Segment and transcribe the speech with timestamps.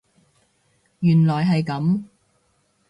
[1.01, 2.03] 原來係噉